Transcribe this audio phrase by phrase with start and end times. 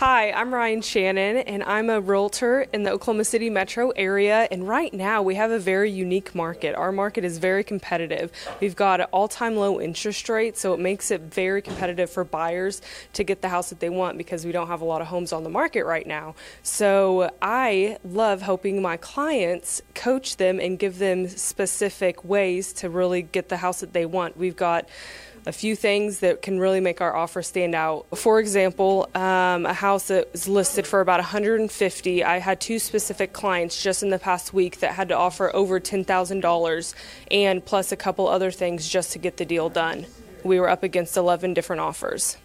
[0.00, 4.48] Hi, I'm Ryan Shannon, and I'm a realtor in the Oklahoma City metro area.
[4.50, 6.74] And right now, we have a very unique market.
[6.74, 8.32] Our market is very competitive.
[8.62, 12.24] We've got an all time low interest rate, so it makes it very competitive for
[12.24, 12.80] buyers
[13.12, 15.34] to get the house that they want because we don't have a lot of homes
[15.34, 16.34] on the market right now.
[16.62, 23.20] So I love helping my clients coach them and give them specific ways to really
[23.20, 24.38] get the house that they want.
[24.38, 24.88] We've got
[25.46, 28.06] a few things that can really make our offer stand out.
[28.16, 32.24] For example, um, a house that was listed for about 150.
[32.24, 35.80] I had two specific clients just in the past week that had to offer over
[35.80, 36.94] $10,000
[37.30, 40.06] and plus a couple other things just to get the deal done.
[40.44, 42.36] We were up against 11 different offers.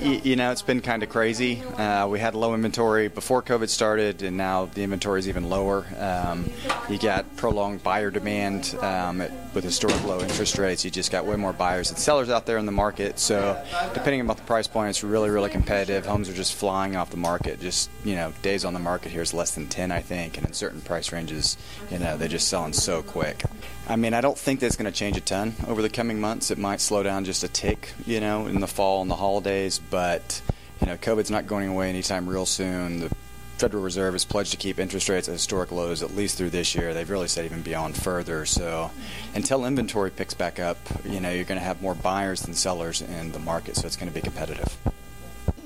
[0.00, 1.62] You know, it's been kind of crazy.
[1.62, 5.86] Uh, we had low inventory before COVID started, and now the inventory is even lower.
[5.98, 6.50] Um,
[6.88, 10.84] you got prolonged buyer demand um, with historic low interest rates.
[10.84, 13.18] You just got way more buyers and sellers out there in the market.
[13.18, 13.62] So,
[13.92, 16.06] depending on the price point, it's really, really competitive.
[16.06, 17.60] Homes are just flying off the market.
[17.60, 20.46] Just you know, days on the market here is less than 10, I think, and
[20.46, 21.56] in certain price ranges,
[21.90, 23.42] you know, they're just selling so quick.
[23.86, 26.50] I mean, I don't think that's going to change a ton over the coming months.
[26.50, 29.78] It might slow down just a tick, you know, in the fall and the holidays,
[29.90, 30.40] but
[30.80, 33.00] you know, COVID's not going away anytime real soon.
[33.00, 33.10] The
[33.58, 36.74] Federal Reserve has pledged to keep interest rates at historic lows at least through this
[36.74, 36.92] year.
[36.92, 38.44] They've really said even beyond further.
[38.46, 38.90] So
[39.34, 43.00] until inventory picks back up, you know, you're going to have more buyers than sellers
[43.00, 44.76] in the market, so it's going to be competitive.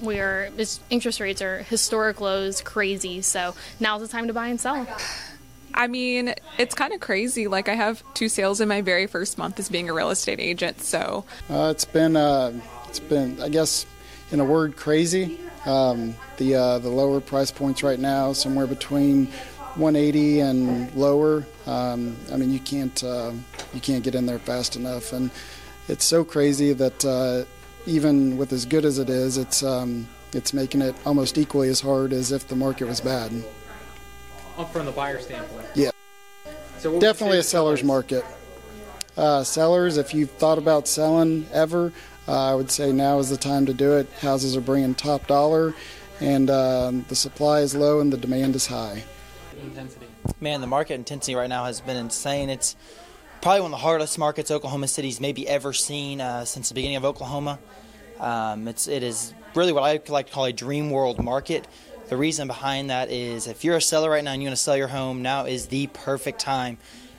[0.00, 0.50] We are
[0.90, 3.22] interest rates are historic lows, crazy.
[3.22, 4.86] So now's the time to buy and sell.
[5.74, 7.48] I mean, it's kind of crazy.
[7.48, 10.40] Like I have two sales in my very first month as being a real estate
[10.40, 10.82] agent.
[10.82, 12.52] So uh, it's been, uh,
[12.88, 13.86] it's been, I guess,
[14.30, 15.38] in a word, crazy.
[15.66, 19.26] Um, the uh, the lower price points right now, somewhere between
[19.74, 21.46] 180 and lower.
[21.66, 23.32] Um, I mean, you can't uh,
[23.74, 25.30] you can't get in there fast enough, and
[25.88, 27.44] it's so crazy that uh,
[27.86, 31.80] even with as good as it is, it's um, it's making it almost equally as
[31.80, 33.32] hard as if the market was bad
[34.56, 35.66] Up from the buyer standpoint.
[35.74, 35.90] Yeah.
[36.78, 38.24] So definitely a seller's market.
[39.16, 41.92] Uh, sellers, if you've thought about selling ever,
[42.28, 44.10] I would say now is the time to do it.
[44.20, 45.74] Houses are bringing top dollar,
[46.20, 49.02] and uh, the supply is low and the demand is high.
[49.62, 50.06] Intensity.
[50.40, 52.50] Man, the market intensity right now has been insane.
[52.50, 52.76] It's
[53.40, 56.96] probably one of the hardest markets Oklahoma City's maybe ever seen uh, since the beginning
[56.96, 57.58] of Oklahoma.
[58.20, 61.66] Um, it's it is really what I like to call a dream world market.
[62.08, 64.62] The reason behind that is if you're a seller right now and you want to
[64.62, 66.78] sell your home, now is the perfect time.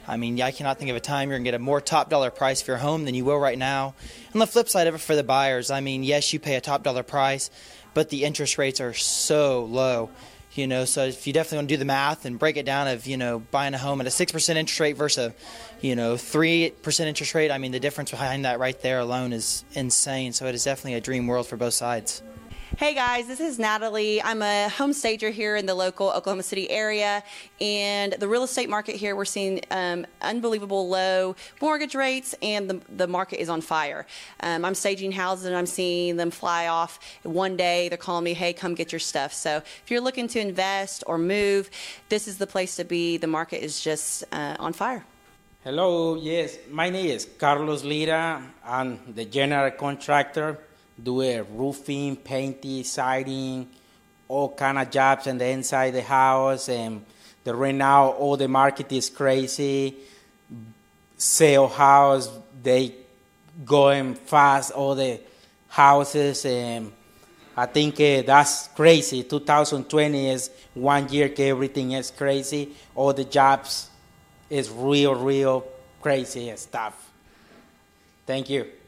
[0.09, 2.09] I mean, I cannot think of a time you're going to get a more top
[2.09, 3.93] dollar price for your home than you will right now.
[4.33, 6.61] On the flip side of it, for the buyers, I mean, yes, you pay a
[6.61, 7.51] top dollar price,
[7.93, 10.09] but the interest rates are so low.
[10.53, 12.87] You know, so if you definitely want to do the math and break it down
[12.87, 15.35] of, you know, buying a home at a 6% interest rate versus a,
[15.85, 19.63] you know, 3% interest rate, I mean, the difference behind that right there alone is
[19.73, 20.33] insane.
[20.33, 22.23] So it is definitely a dream world for both sides.
[22.77, 24.21] Hey guys, this is Natalie.
[24.21, 27.23] I'm a home stager here in the local Oklahoma City area,
[27.59, 32.79] and the real estate market here, we're seeing um, unbelievable low mortgage rates, and the,
[32.95, 34.05] the market is on fire.
[34.41, 36.99] Um, I'm staging houses and I'm seeing them fly off.
[37.23, 39.33] One day they're calling me, hey, come get your stuff.
[39.33, 41.71] So if you're looking to invest or move,
[42.09, 43.17] this is the place to be.
[43.17, 45.03] The market is just uh, on fire.
[45.63, 48.41] Hello, yes, my name is Carlos Lira.
[48.63, 50.59] I'm the general contractor
[51.03, 53.67] do a roofing, painting, siding,
[54.27, 56.69] all kind of jobs on the inside the house.
[56.69, 57.05] And
[57.43, 59.95] the, right now, all the market is crazy.
[61.17, 62.29] Sale house,
[62.61, 62.95] they
[63.65, 64.71] going fast.
[64.71, 65.19] All the
[65.67, 66.91] houses, and
[67.55, 69.23] I think uh, that's crazy.
[69.23, 72.73] 2020 is one year everything is crazy.
[72.95, 73.89] All the jobs
[74.49, 75.65] is real, real
[76.01, 77.11] crazy stuff.
[78.25, 78.78] Thank you.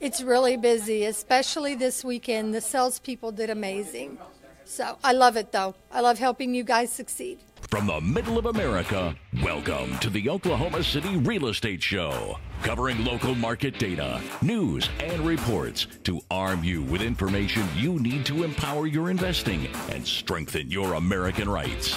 [0.00, 2.54] It's really busy, especially this weekend.
[2.54, 4.16] The salespeople did amazing.
[4.64, 5.74] So I love it, though.
[5.92, 7.40] I love helping you guys succeed.
[7.68, 13.34] From the middle of America, welcome to the Oklahoma City Real Estate Show, covering local
[13.34, 19.10] market data, news, and reports to arm you with information you need to empower your
[19.10, 21.94] investing and strengthen your American rights.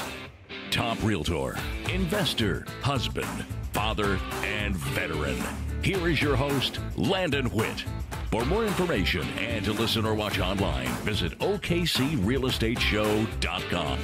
[0.74, 1.56] Top realtor,
[1.92, 5.38] investor, husband, father, and veteran.
[5.84, 7.86] Here is your host, Landon Witt.
[8.32, 14.00] For more information and to listen or watch online, visit OKCRealEstateShow.com.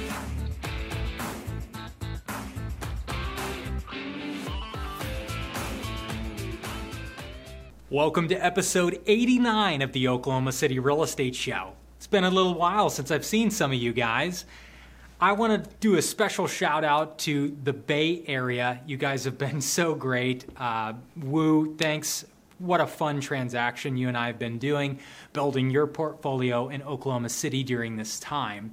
[7.90, 11.72] Welcome to episode 89 of the Oklahoma City Real Estate Show.
[11.96, 14.44] It's been a little while since I've seen some of you guys.
[15.22, 18.80] I want to do a special shout out to the Bay Area.
[18.86, 20.46] You guys have been so great.
[20.56, 22.24] Uh, Woo, thanks
[22.60, 24.98] what a fun transaction you and I have been doing,
[25.32, 28.72] building your portfolio in Oklahoma City during this time.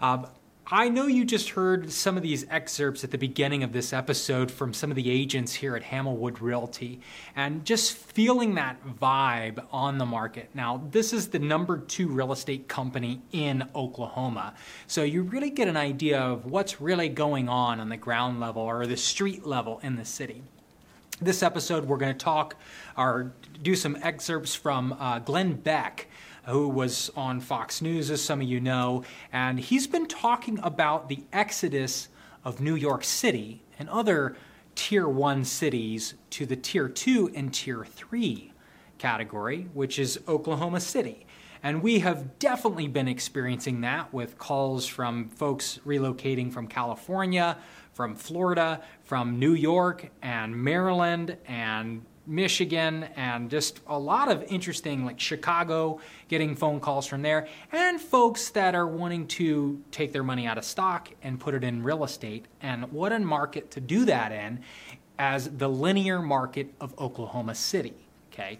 [0.00, 0.26] Um,
[0.66, 4.48] I know you just heard some of these excerpts at the beginning of this episode
[4.48, 7.00] from some of the agents here at Hamilwood Realty
[7.34, 10.50] and just feeling that vibe on the market.
[10.54, 14.54] Now, this is the number two real estate company in Oklahoma.
[14.86, 18.62] So you really get an idea of what's really going on on the ground level
[18.62, 20.42] or the street level in the city.
[21.20, 22.54] This episode, we're going to talk
[22.96, 23.32] or
[23.62, 26.08] do some excerpts from uh, Glenn Beck
[26.44, 31.08] who was on Fox News, as some of you know, and he's been talking about
[31.08, 32.08] the exodus
[32.44, 34.36] of New York City and other
[34.74, 38.52] tier one cities to the tier two and tier three
[38.98, 41.26] category, which is Oklahoma City.
[41.62, 47.56] And we have definitely been experiencing that with calls from folks relocating from California,
[47.92, 55.04] from Florida, from New York, and Maryland, and Michigan and just a lot of interesting,
[55.04, 60.22] like Chicago, getting phone calls from there, and folks that are wanting to take their
[60.22, 62.46] money out of stock and put it in real estate.
[62.60, 64.60] And what a market to do that in
[65.18, 67.94] as the linear market of Oklahoma City.
[68.32, 68.58] Okay.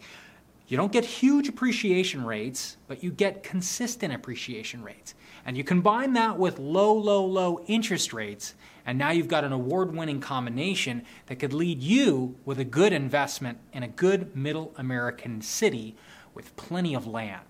[0.69, 5.15] You don't get huge appreciation rates, but you get consistent appreciation rates.
[5.45, 8.55] And you combine that with low, low, low interest rates,
[8.87, 12.93] and now you've got an award winning combination that could lead you with a good
[12.93, 15.97] investment in a good middle American city
[16.35, 17.47] with plenty of land.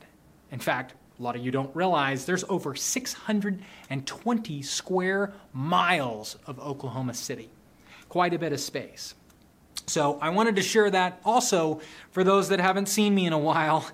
[0.51, 7.15] In fact, a lot of you don't realize there's over 620 square miles of Oklahoma
[7.15, 7.51] City.
[8.09, 9.15] Quite a bit of space.
[9.87, 11.81] So I wanted to share that also
[12.11, 13.87] for those that haven't seen me in a while.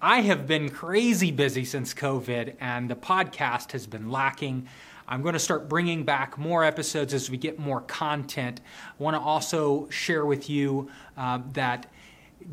[0.00, 4.68] I have been crazy busy since COVID, and the podcast has been lacking.
[5.08, 8.60] I'm going to start bringing back more episodes as we get more content.
[8.88, 11.90] I want to also share with you uh, that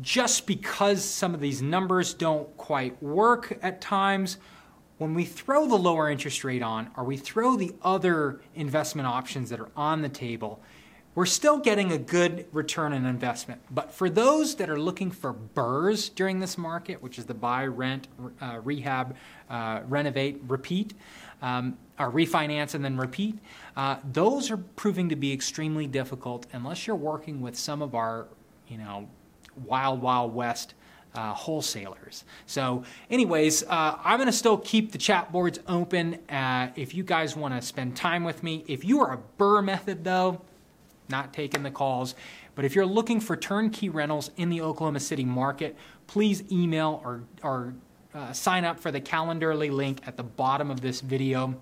[0.00, 4.38] just because some of these numbers don't quite work at times,
[4.96, 9.50] when we throw the lower interest rate on or we throw the other investment options
[9.50, 10.62] that are on the table,
[11.14, 13.60] we're still getting a good return on investment.
[13.70, 17.66] But for those that are looking for burrs during this market, which is the buy,
[17.66, 18.08] rent,
[18.40, 19.16] uh, rehab,
[19.48, 20.94] uh, renovate, repeat,
[21.40, 23.38] um, or refinance and then repeat,
[23.76, 28.26] uh, those are proving to be extremely difficult unless you're working with some of our,
[28.66, 29.08] you know,
[29.64, 30.74] wild, wild west
[31.14, 32.24] uh, wholesalers.
[32.46, 37.04] So, anyways, uh, I'm going to still keep the chat boards open uh, if you
[37.04, 38.64] guys want to spend time with me.
[38.66, 40.42] If you are a BRRRR method, though,
[41.08, 42.14] not taking the calls.
[42.54, 47.22] But if you're looking for turnkey rentals in the Oklahoma City market, please email or,
[47.42, 47.74] or
[48.14, 51.60] uh, sign up for the Calendarly link at the bottom of this video.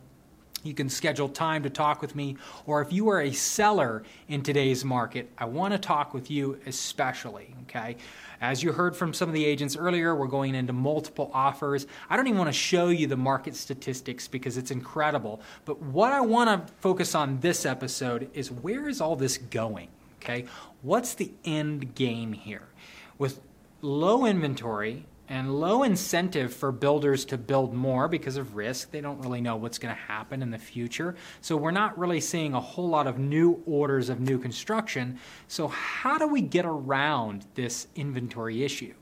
[0.62, 2.36] You can schedule time to talk with me,
[2.66, 6.58] or if you are a seller in today's market, I want to talk with you
[6.66, 7.54] especially.
[7.62, 7.96] Okay,
[8.40, 11.86] as you heard from some of the agents earlier, we're going into multiple offers.
[12.08, 15.40] I don't even want to show you the market statistics because it's incredible.
[15.64, 19.88] But what I want to focus on this episode is where is all this going?
[20.22, 20.44] Okay,
[20.82, 22.68] what's the end game here?
[23.18, 23.40] With
[23.80, 28.90] low inventory and low incentive for builders to build more because of risk.
[28.90, 31.16] They don't really know what's going to happen in the future.
[31.40, 35.18] So we're not really seeing a whole lot of new orders of new construction.
[35.48, 38.92] So, how do we get around this inventory issue?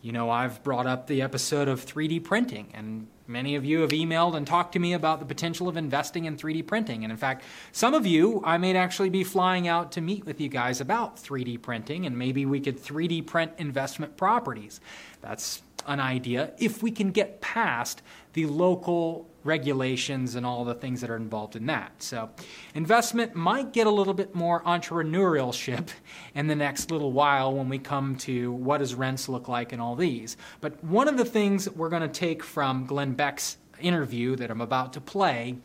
[0.00, 3.90] You know, I've brought up the episode of 3D printing, and Many of you have
[3.90, 7.04] emailed and talked to me about the potential of investing in 3D printing.
[7.04, 10.40] And in fact, some of you, I may actually be flying out to meet with
[10.40, 14.80] you guys about 3D printing, and maybe we could 3D print investment properties.
[15.20, 18.00] That's an idea if we can get past
[18.38, 22.00] the local regulations and all the things that are involved in that.
[22.00, 22.30] So,
[22.72, 25.88] investment might get a little bit more entrepreneurship
[26.36, 29.82] in the next little while when we come to what does rents look like and
[29.82, 30.36] all these.
[30.60, 34.60] But one of the things we're going to take from Glenn Beck's interview that I'm
[34.60, 35.56] about to play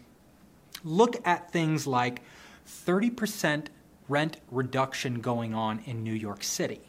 [0.83, 2.23] look at things like
[2.67, 3.67] 30%
[4.09, 6.81] rent reduction going on in New York City.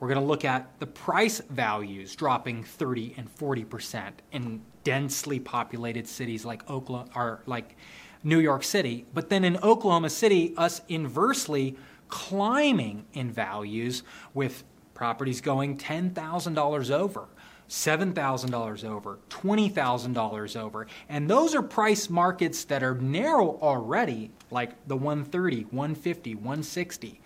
[0.00, 6.06] We're going to look at the price values dropping 30 and 40% in densely populated
[6.06, 7.76] cities like Oklahoma or like
[8.22, 9.06] New York City.
[9.14, 11.76] But then in Oklahoma City, us inversely
[12.08, 14.02] climbing in values
[14.34, 17.28] with properties going $10,000 over.
[17.68, 20.86] $7,000 over, $20,000 over.
[21.08, 27.20] And those are price markets that are narrow already, like the 130, 150, 160.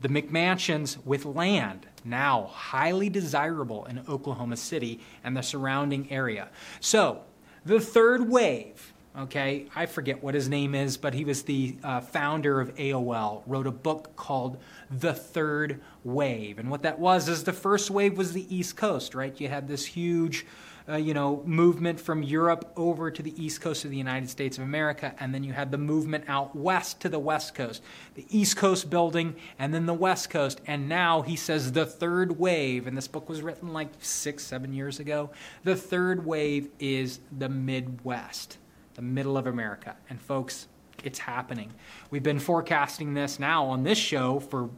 [0.00, 6.48] The McMansions with land, now highly desirable in Oklahoma City and the surrounding area.
[6.80, 7.22] So,
[7.64, 12.00] the third wave Okay, I forget what his name is, but he was the uh,
[12.00, 13.42] founder of AOL.
[13.46, 14.58] Wrote a book called
[14.90, 19.14] The Third Wave, and what that was is the first wave was the East Coast,
[19.14, 19.40] right?
[19.40, 20.44] You had this huge
[20.86, 24.58] uh, you know, movement from Europe over to the east coast of the United States
[24.58, 27.82] of America, and then you had the movement out west to the west coast,
[28.14, 30.60] the east coast building, and then the west coast.
[30.66, 34.74] And now he says the third wave, and this book was written like six, seven
[34.74, 35.30] years ago.
[35.62, 38.58] The third wave is the Midwest,
[38.94, 39.96] the middle of America.
[40.10, 40.68] And folks,
[41.02, 41.72] it's happening.
[42.10, 44.68] We've been forecasting this now on this show for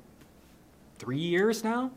[0.99, 1.91] three years now.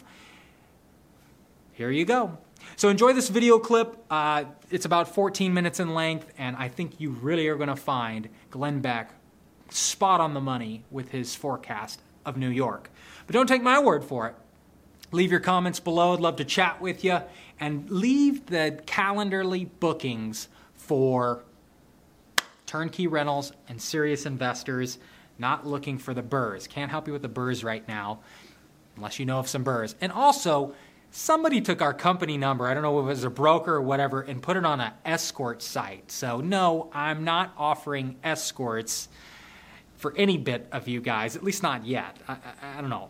[1.73, 2.39] Here you go.
[2.79, 4.05] So enjoy this video clip.
[4.09, 7.75] Uh, it's about 14 minutes in length, and I think you really are going to
[7.75, 9.11] find Glenn Beck
[9.67, 12.89] spot on the money with his forecast of New York.
[13.27, 14.35] But don't take my word for it.
[15.11, 16.13] Leave your comments below.
[16.13, 17.19] I'd love to chat with you.
[17.59, 21.43] And leave the calendarly bookings for
[22.65, 24.99] turnkey rentals and serious investors
[25.37, 26.65] not looking for the burrs.
[26.65, 28.19] Can't help you with the burrs right now,
[28.95, 29.95] unless you know of some burrs.
[29.99, 30.73] And also,
[31.11, 34.21] somebody took our company number, I don't know if it was a broker or whatever,
[34.21, 36.11] and put it on an escort site.
[36.11, 39.09] So, no, I'm not offering escorts
[39.97, 42.17] for any bit of you guys, at least not yet.
[42.27, 43.09] I, I, I don't know.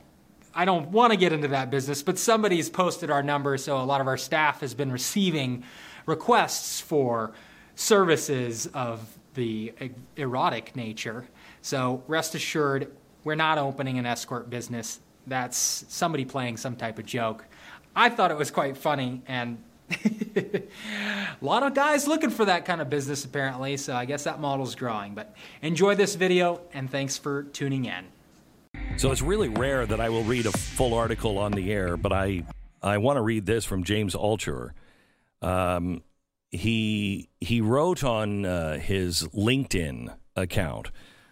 [0.55, 3.83] I don't want to get into that business, but somebody's posted our number, so a
[3.83, 5.63] lot of our staff has been receiving
[6.05, 7.33] requests for
[7.75, 9.73] services of the
[10.15, 11.25] erotic nature.
[11.61, 12.91] So, rest assured,
[13.23, 14.99] we're not opening an escort business.
[15.27, 17.45] That's somebody playing some type of joke.
[17.99, 19.61] I thought it was quite funny and
[19.93, 20.63] a
[21.41, 24.73] lot of guys looking for that kind of business apparently, so I guess that model's
[24.73, 25.15] growing.
[25.15, 28.05] But enjoy this video and thanks for tuning in.
[28.95, 32.13] So it's really rare that I will read a full article on the air, but
[32.13, 32.43] I
[32.81, 34.69] I want to read this from James Altucher.
[35.41, 36.01] Um,
[36.51, 40.91] he he wrote on uh, his LinkedIn account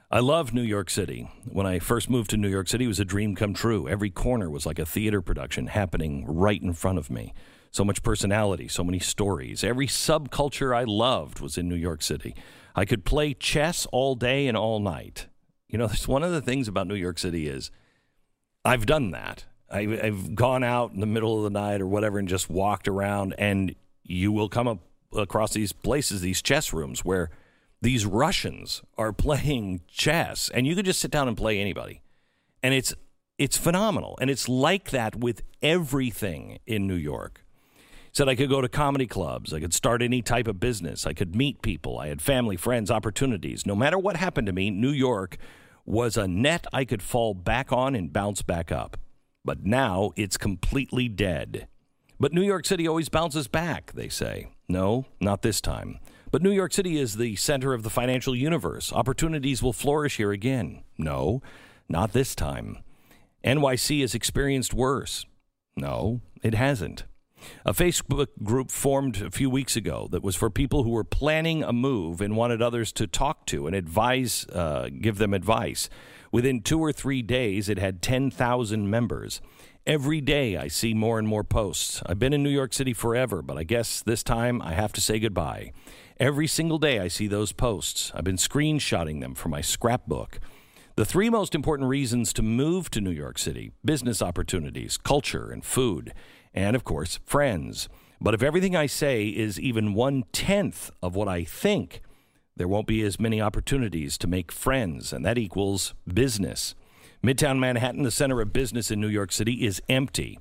[0.09, 1.29] I love New York City.
[1.43, 3.89] When I first moved to New York City, it was a dream come true.
[3.89, 7.33] Every corner was like a theater production happening right in front of me.
[7.71, 9.65] So much personality, so many stories.
[9.65, 12.35] Every subculture I loved was in New York City.
[12.73, 15.27] I could play chess all day and all night.
[15.67, 17.69] You know, that's one of the things about New York City is
[18.63, 19.43] I've done that.
[19.69, 23.35] I've gone out in the middle of the night or whatever and just walked around,
[23.37, 24.79] and you will come up
[25.13, 27.29] across these places, these chess rooms where–
[27.81, 32.01] these Russians are playing chess, and you could just sit down and play anybody,
[32.63, 32.93] and it's
[33.37, 37.45] it's phenomenal, and it's like that with everything in New York.
[38.11, 41.13] Said I could go to comedy clubs, I could start any type of business, I
[41.13, 43.65] could meet people, I had family, friends, opportunities.
[43.65, 45.37] No matter what happened to me, New York
[45.85, 48.97] was a net I could fall back on and bounce back up.
[49.45, 51.67] But now it's completely dead.
[52.19, 54.47] But New York City always bounces back, they say.
[54.67, 55.99] No, not this time.
[56.31, 58.91] But New York City is the center of the financial universe.
[58.91, 60.83] Opportunities will flourish here again.
[60.97, 61.41] No,
[61.87, 62.79] not this time.
[63.43, 65.25] NYC has experienced worse.
[65.75, 67.05] No, it hasn't.
[67.65, 71.63] A Facebook group formed a few weeks ago that was for people who were planning
[71.63, 75.89] a move and wanted others to talk to and advise, uh, give them advice.
[76.31, 79.39] Within two or three days, it had 10,000 members.
[79.85, 82.01] Every day, I see more and more posts.
[82.05, 85.01] I've been in New York City forever, but I guess this time I have to
[85.01, 85.71] say goodbye.
[86.19, 88.11] Every single day I see those posts.
[88.15, 90.39] I've been screenshotting them for my scrapbook.
[90.95, 95.63] The three most important reasons to move to New York City business opportunities, culture, and
[95.63, 96.11] food,
[96.55, 97.87] and of course, friends.
[98.19, 102.01] But if everything I say is even one tenth of what I think,
[102.55, 106.73] there won't be as many opportunities to make friends, and that equals business.
[107.23, 110.39] Midtown Manhattan, the center of business in New York City, is empty.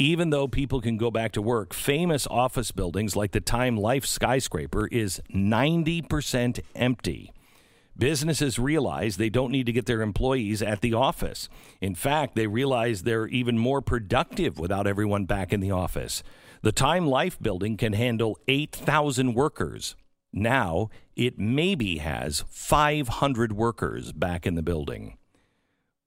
[0.00, 4.06] Even though people can go back to work, famous office buildings like the Time Life
[4.06, 7.32] skyscraper is 90% empty.
[7.96, 11.48] Businesses realize they don't need to get their employees at the office.
[11.80, 16.22] In fact, they realize they're even more productive without everyone back in the office.
[16.62, 19.96] The Time Life building can handle 8,000 workers.
[20.32, 25.17] Now, it maybe has 500 workers back in the building.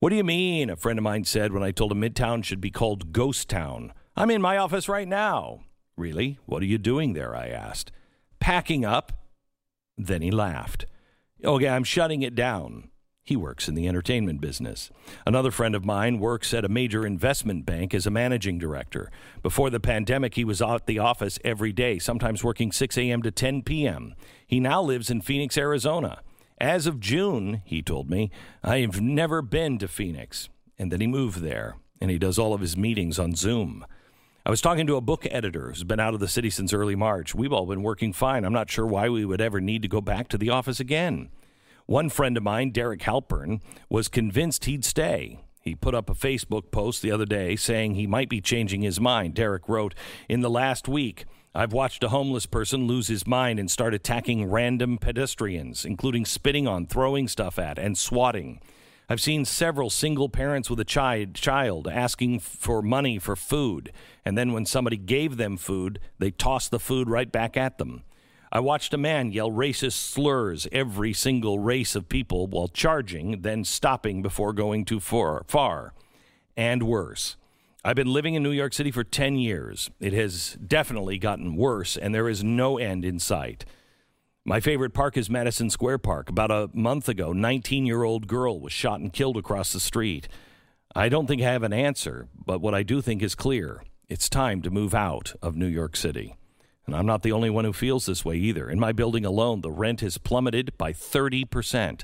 [0.02, 0.72] What do you mean?
[0.72, 3.94] A friend of mine said when I told him Midtown should be called Ghost Town.
[4.16, 5.60] I'm in my office right now.
[5.96, 6.40] Really?
[6.48, 7.36] What are you doing there?
[7.36, 7.92] I asked.
[8.40, 9.12] Packing up.
[10.00, 10.88] Then he laughed.
[11.46, 12.90] Okay, I'm shutting it down.
[13.24, 14.90] He works in the entertainment business.
[15.28, 19.12] Another friend of mine works at a major investment bank as a managing director.
[19.44, 23.22] Before the pandemic, he was at the office every day, sometimes working 6 a.m.
[23.22, 24.16] to 10 p.m.
[24.48, 26.24] He now lives in Phoenix, Arizona.
[26.62, 28.30] As of June, he told me,
[28.64, 30.48] I've never been to Phoenix.
[30.78, 33.84] And then he moved there, and he does all of his meetings on Zoom.
[34.46, 36.96] I was talking to a book editor who's been out of the city since early
[36.96, 37.34] March.
[37.34, 38.46] We've all been working fine.
[38.46, 41.30] I'm not sure why we would ever need to go back to the office again.
[41.88, 45.40] One friend of mine, Derek Halpern, was convinced he'd stay.
[45.62, 49.00] He put up a Facebook post the other day saying he might be changing his
[49.00, 49.34] mind.
[49.34, 49.96] Derek wrote,
[50.30, 54.50] In the last week, I've watched a homeless person lose his mind and start attacking
[54.50, 58.62] random pedestrians, including spitting on, throwing stuff at, and swatting.
[59.10, 63.92] I've seen several single parents with a child, child asking for money for food,
[64.24, 68.04] and then when somebody gave them food, they tossed the food right back at them.
[68.54, 73.66] I watched a man yell racist slurs every single race of people while charging, then
[73.66, 75.44] stopping before going too far.
[75.50, 75.94] far.
[76.56, 77.36] And worse.
[77.84, 79.90] I've been living in New York City for 10 years.
[80.00, 83.66] It has definitely gotten worse, and there is no end in sight.
[84.46, 86.30] My favorite park is Madison Square Park.
[86.30, 90.28] About a month ago, 19 year old girl was shot and killed across the street.
[90.96, 94.30] I don't think I have an answer, but what I do think is clear it's
[94.30, 96.36] time to move out of New York City.
[96.86, 98.70] And I'm not the only one who feels this way either.
[98.70, 102.04] In my building alone, the rent has plummeted by 30%.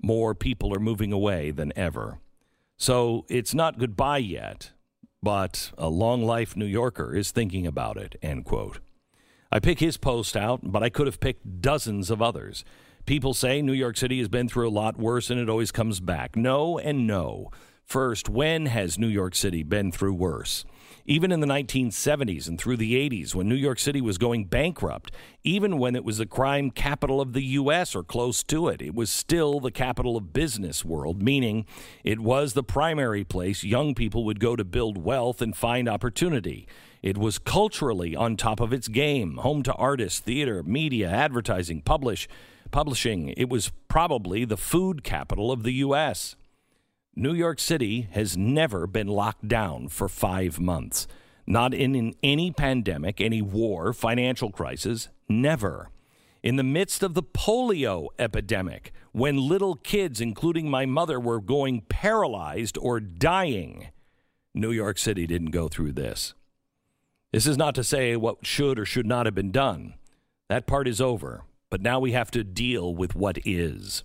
[0.00, 2.18] More people are moving away than ever.
[2.78, 4.70] So it's not goodbye yet,
[5.22, 8.80] but a long life New Yorker is thinking about it, end quote.
[9.50, 12.64] I pick his post out, but I could have picked dozens of others.
[13.06, 16.00] People say New York City has been through a lot worse and it always comes
[16.00, 16.36] back.
[16.36, 17.50] No and no.
[17.84, 20.66] First, when has New York City been through worse?
[21.10, 25.10] Even in the 1970s and through the 80s, when New York City was going bankrupt,
[25.42, 27.96] even when it was the crime capital of the U.S.
[27.96, 31.64] or close to it, it was still the capital of business world, meaning
[32.04, 36.68] it was the primary place young people would go to build wealth and find opportunity.
[37.00, 42.28] It was culturally on top of its game, home to artists, theater, media, advertising, publish,
[42.70, 43.30] publishing.
[43.30, 46.36] It was probably the food capital of the U.S.
[47.18, 51.08] New York City has never been locked down for five months.
[51.48, 55.90] Not in, in any pandemic, any war, financial crisis, never.
[56.44, 61.80] In the midst of the polio epidemic, when little kids, including my mother, were going
[61.88, 63.88] paralyzed or dying,
[64.54, 66.34] New York City didn't go through this.
[67.32, 69.94] This is not to say what should or should not have been done.
[70.48, 74.04] That part is over, but now we have to deal with what is.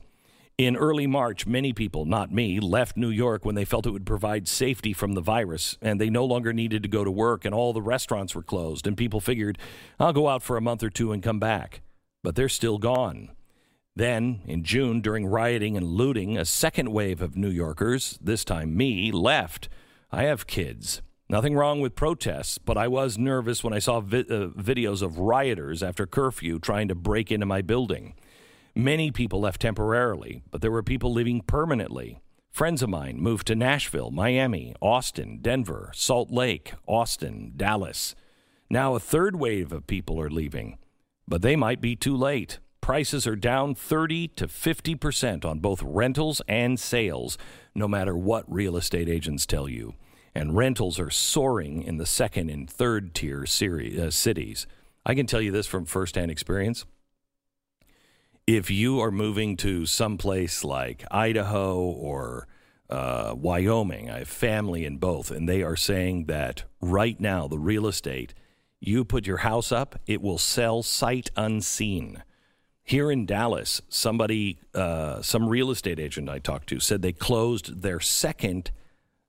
[0.60, 4.05] In early March, many people, not me, left New York when they felt it would
[4.05, 7.55] provide safety from the virus, and they no longer needed to go to work, and
[7.55, 9.57] all the restaurants were closed, and people figured,
[10.00, 11.81] I'll go out for a month or two and come back.
[12.22, 13.31] But they're still gone.
[13.96, 18.77] Then, in June, during rioting and looting, a second wave of New Yorkers, this time
[18.77, 19.70] me, left.
[20.11, 21.01] I have kids.
[21.29, 25.18] Nothing wrong with protests, but I was nervous when I saw vi- uh, videos of
[25.18, 28.13] rioters after curfew trying to break into my building.
[28.75, 32.22] Many people left temporarily, but there were people leaving permanently.
[32.51, 38.16] Friends of mine moved to Nashville, Miami, Austin, Denver, Salt Lake, Austin, Dallas.
[38.70, 40.77] Now a third wave of people are leaving,
[41.27, 42.59] but they might be too late.
[42.81, 47.38] Prices are down 30 to 50% on both rentals and sales,
[47.74, 49.96] no matter what real estate agents tell you
[50.36, 54.66] and rentals are soaring in the second and third tier series, uh, cities.
[55.05, 56.86] I can tell you this from firsthand experience.
[58.46, 62.48] If you are moving to some place like Idaho or
[62.90, 67.58] uh, Wyoming, I have family in both, and they are saying that right now, the
[67.58, 68.34] real estate,
[68.82, 72.22] you put your house up, it will sell sight unseen.
[72.84, 77.82] Here in Dallas, somebody, uh, some real estate agent I talked to said they closed
[77.82, 78.72] their second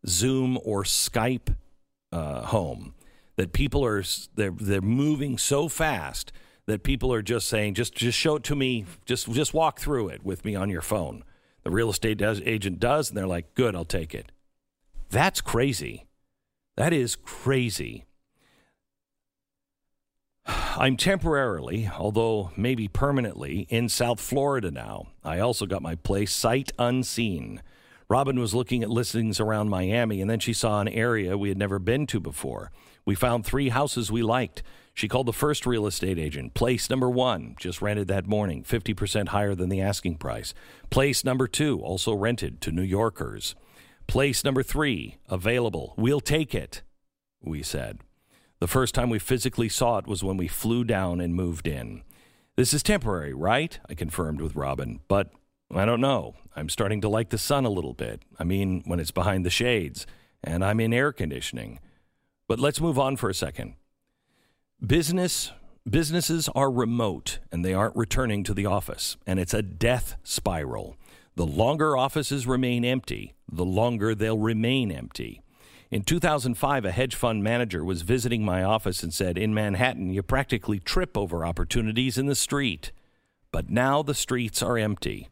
[0.08, 1.54] Zoom or Skype
[2.10, 2.94] uh, home
[3.36, 4.02] that people are
[4.34, 6.32] they're they're moving so fast
[6.66, 10.08] that people are just saying just just show it to me just just walk through
[10.08, 11.24] it with me on your phone.
[11.62, 14.30] The real estate does, agent does, and they're like, "Good, I'll take it."
[15.08, 16.06] That's crazy.
[16.76, 18.04] That is crazy.
[20.46, 25.06] I'm temporarily, although maybe permanently, in South Florida now.
[25.22, 27.62] I also got my place sight unseen.
[28.08, 31.58] Robin was looking at listings around Miami, and then she saw an area we had
[31.58, 32.70] never been to before.
[33.04, 34.62] We found three houses we liked.
[34.92, 36.54] She called the first real estate agent.
[36.54, 40.54] Place number one, just rented that morning, 50% higher than the asking price.
[40.90, 43.54] Place number two, also rented to New Yorkers.
[44.06, 45.94] Place number three, available.
[45.96, 46.82] We'll take it,
[47.42, 48.00] we said.
[48.60, 52.02] The first time we physically saw it was when we flew down and moved in.
[52.56, 53.78] This is temporary, right?
[53.88, 55.30] I confirmed with Robin, but
[55.74, 56.36] I don't know.
[56.54, 58.22] I'm starting to like the sun a little bit.
[58.38, 60.06] I mean, when it's behind the shades
[60.42, 61.80] and I'm in air conditioning.
[62.46, 63.74] But let's move on for a second.
[64.84, 65.52] Business
[65.88, 70.96] businesses are remote and they aren't returning to the office, and it's a death spiral.
[71.36, 75.42] The longer offices remain empty, the longer they'll remain empty.
[75.90, 80.22] In 2005, a hedge fund manager was visiting my office and said, In Manhattan, you
[80.22, 82.92] practically trip over opportunities in the street.
[83.52, 85.28] But now the streets are empty.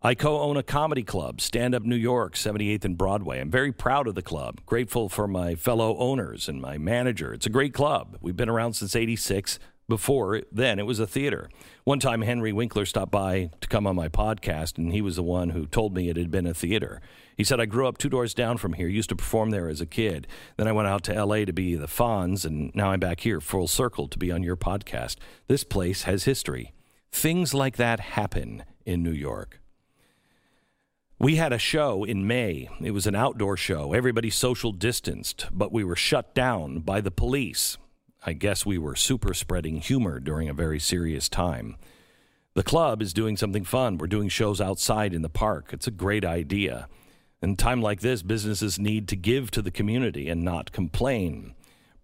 [0.00, 3.40] I co own a comedy club, Stand Up New York, 78th and Broadway.
[3.40, 7.34] I'm very proud of the club, grateful for my fellow owners and my manager.
[7.34, 8.16] It's a great club.
[8.20, 9.58] We've been around since 86.
[9.88, 11.50] Before then, it was a theater.
[11.82, 15.24] One time, Henry Winkler stopped by to come on my podcast, and he was the
[15.24, 17.00] one who told me it had been a theater.
[17.36, 19.80] He said, I grew up two doors down from here, used to perform there as
[19.80, 20.28] a kid.
[20.56, 23.40] Then I went out to LA to be the Fonz, and now I'm back here,
[23.40, 25.16] full circle, to be on your podcast.
[25.48, 26.72] This place has history.
[27.10, 29.57] Things like that happen in New York.
[31.20, 32.68] We had a show in May.
[32.80, 33.92] It was an outdoor show.
[33.92, 37.76] Everybody social distanced, but we were shut down by the police.
[38.24, 41.76] I guess we were super spreading humor during a very serious time.
[42.54, 43.98] The club is doing something fun.
[43.98, 45.70] We're doing shows outside in the park.
[45.72, 46.88] It's a great idea.
[47.42, 51.52] In time like this, businesses need to give to the community and not complain.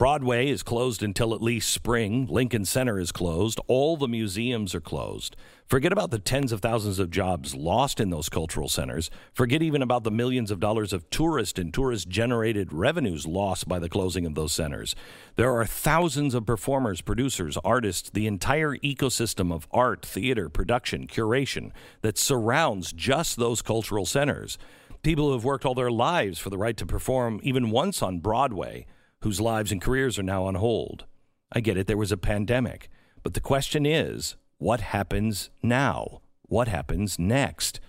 [0.04, 2.26] Broadway is closed until at least spring.
[2.26, 3.58] Lincoln Center is closed.
[3.68, 5.34] All the museums are closed.
[5.64, 9.08] Forget about the tens of thousands of jobs lost in those cultural centers.
[9.32, 13.78] Forget even about the millions of dollars of tourist and tourist generated revenues lost by
[13.78, 14.94] the closing of those centers.
[15.36, 21.70] There are thousands of performers, producers, artists, the entire ecosystem of art, theater, production, curation
[22.02, 24.58] that surrounds just those cultural centers.
[25.02, 28.18] People who have worked all their lives for the right to perform even once on
[28.18, 28.84] Broadway,
[29.24, 31.06] whose lives and careers are now on hold.
[31.50, 32.90] I get it, there was a pandemic.
[33.22, 36.20] But the question is, what happens now?
[36.42, 37.80] What happens next?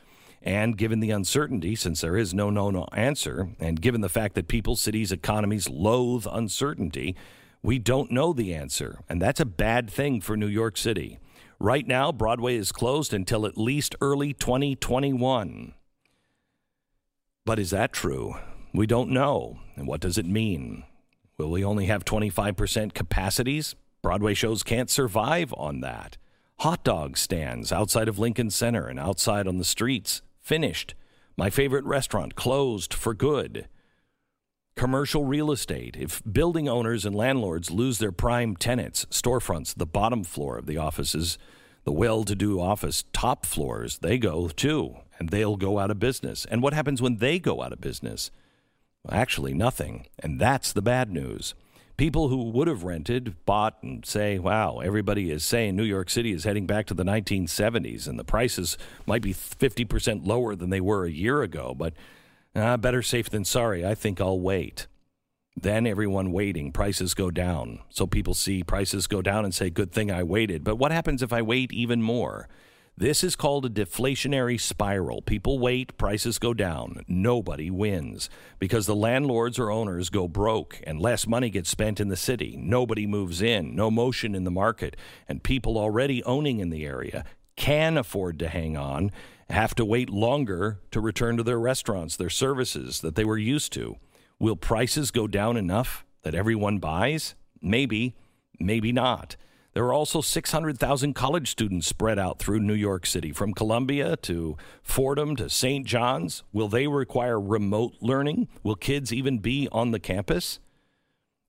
[0.41, 4.47] And given the uncertainty, since there is no known answer, and given the fact that
[4.47, 7.17] people, cities, economies loathe uncertainty,
[7.61, 8.99] we don't know the answer.
[9.09, 11.19] And that's a bad thing for New York City.
[11.59, 15.73] Right now, Broadway is closed until at least early 2021.
[17.43, 18.35] But is that true?
[18.73, 19.59] We don't know.
[19.75, 20.85] And what does it mean?
[21.37, 23.75] Will we only have 25% capacities?
[24.01, 26.17] Broadway shows can't survive on that.
[26.59, 30.95] Hot dog stands outside of Lincoln Center and outside on the streets, finished.
[31.35, 33.67] My favorite restaurant closed for good.
[34.77, 35.97] Commercial real estate.
[35.99, 40.77] If building owners and landlords lose their prime tenants, storefronts, the bottom floor of the
[40.77, 41.37] offices,
[41.83, 45.99] the well to do office top floors, they go too, and they'll go out of
[45.99, 46.45] business.
[46.45, 48.31] And what happens when they go out of business?
[49.11, 50.07] Actually, nothing.
[50.19, 51.53] And that's the bad news.
[51.97, 56.33] People who would have rented bought and say, wow, everybody is saying New York City
[56.33, 60.81] is heading back to the 1970s and the prices might be 50% lower than they
[60.81, 61.93] were a year ago, but
[62.53, 63.85] uh, better safe than sorry.
[63.85, 64.87] I think I'll wait.
[65.55, 67.79] Then everyone waiting, prices go down.
[67.89, 70.65] So people see prices go down and say, good thing I waited.
[70.65, 72.49] But what happens if I wait even more?
[72.97, 75.21] This is called a deflationary spiral.
[75.21, 77.03] People wait, prices go down.
[77.09, 82.07] Nobody wins because the landlords or owners go broke and less money gets spent in
[82.07, 82.55] the city.
[82.57, 84.95] Nobody moves in, no motion in the market,
[85.27, 87.25] and people already owning in the area
[87.57, 89.11] can afford to hang on,
[89.49, 93.73] have to wait longer to return to their restaurants, their services that they were used
[93.73, 93.97] to.
[94.39, 97.35] Will prices go down enough that everyone buys?
[97.61, 98.15] Maybe,
[98.57, 99.35] maybe not.
[99.75, 104.55] There are also 600,000 college students spread out through New York City, from Columbia to
[104.81, 105.85] Fordham to St.
[105.85, 106.43] John's.
[106.53, 108.47] Will they require remote learning?
[108.63, 110.61] Will kids even be on the campus?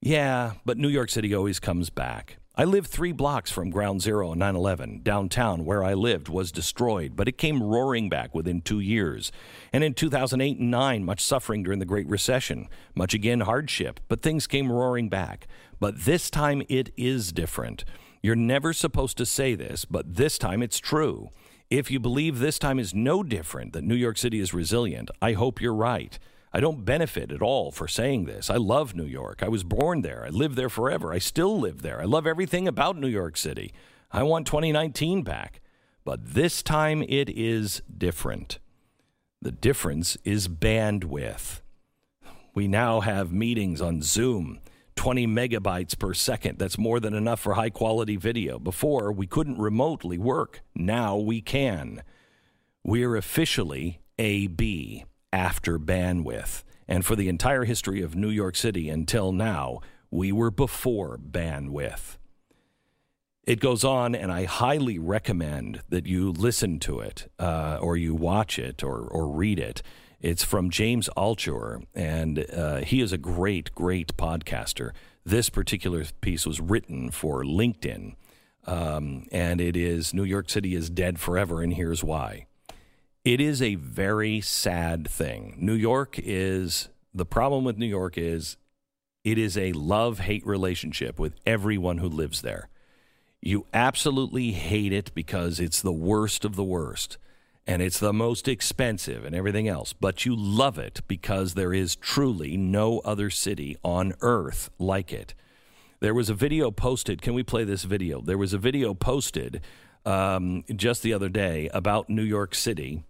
[0.01, 2.39] Yeah, but New York City always comes back.
[2.57, 5.03] I lived three blocks from Ground Zero on 9 11.
[5.05, 9.31] Downtown, where I lived, was destroyed, but it came roaring back within two years.
[9.73, 14.23] And in 2008 and 9, much suffering during the Great Recession, much again hardship, but
[14.23, 15.47] things came roaring back.
[15.79, 17.85] But this time it is different.
[18.27, 21.31] You're never supposed to say this, but this time it's true.
[21.71, 25.35] If you believe this time is no different, that New York City is resilient, I
[25.35, 26.19] hope you're right.
[26.53, 28.51] I don't benefit at all for saying this.
[28.51, 29.45] I love New York.
[29.45, 30.25] I was born there.
[30.27, 31.12] I live there forever.
[31.12, 32.01] I still live there.
[32.01, 33.73] I love everything about New York City.
[34.11, 35.61] I want 2019 back.
[36.05, 38.59] But this time it is different.
[39.41, 41.61] The difference is bandwidth.
[42.57, 44.59] We now have meetings on Zoom.
[44.96, 46.59] 20 megabytes per second.
[46.59, 48.59] That's more than enough for high quality video.
[48.59, 50.62] Before, we couldn't remotely work.
[50.74, 52.02] Now we can.
[52.82, 56.64] We're officially AB after bandwidth.
[56.88, 59.80] And for the entire history of New York City until now,
[60.11, 62.16] we were before bandwidth.
[63.46, 68.14] It goes on, and I highly recommend that you listen to it, uh, or you
[68.14, 69.82] watch it, or, or read it.
[70.20, 74.92] It's from James Altucher, and uh, he is a great, great podcaster.
[75.24, 78.14] This particular piece was written for LinkedIn,
[78.66, 82.46] um, and it is New York City is dead forever, and here's why.
[83.24, 85.57] It is a very sad thing.
[85.59, 88.57] New York is The problem with New York is
[89.24, 92.68] it is a love hate relationship with everyone who lives there.
[93.42, 97.18] You absolutely hate it because it's the worst of the worst
[97.66, 101.96] and it's the most expensive and everything else, but you love it because there is
[101.96, 105.35] truly no other city on earth like it.
[106.00, 107.22] There was a video posted.
[107.22, 108.20] Can we play this video?
[108.20, 109.62] There was a video posted
[110.05, 113.02] um, just the other day about New York City,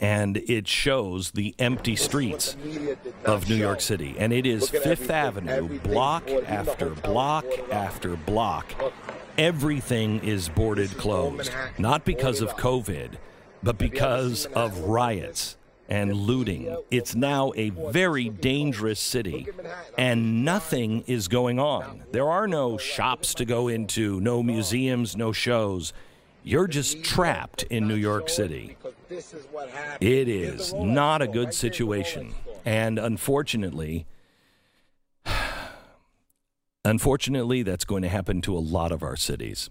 [0.00, 2.56] and it shows the empty streets
[3.24, 4.16] of New York City.
[4.18, 8.74] And it is Fifth Avenue, block after block after block.
[9.38, 13.12] Everything is boarded closed, not because of COVID,
[13.62, 15.56] but because of riots
[15.88, 16.76] and looting.
[16.90, 19.48] It's now a very dangerous city,
[19.98, 22.02] and nothing is going on.
[22.12, 25.92] There are no shops to go into, no museums, no shows.
[26.44, 28.76] You're just trapped in New York City.
[30.00, 32.34] It is not a good situation.
[32.64, 34.06] And unfortunately,
[36.84, 39.70] unfortunately, that's going to happen to a lot of our cities.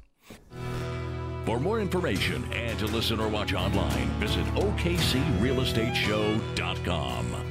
[1.45, 7.48] For more information and to listen or watch online, visit OKCRealEstateShow.com.